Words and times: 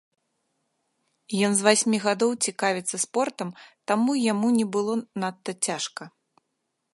Ён 1.47 1.51
з 1.59 1.67
васьмі 1.67 1.97
гадоў 2.05 2.31
цікавіцца 2.47 2.95
спортам, 3.05 3.53
таму 3.93 4.17
яму 4.31 4.47
не 4.57 4.65
было 4.79 4.93
надта 5.27 5.51
цяжка. 5.71 6.03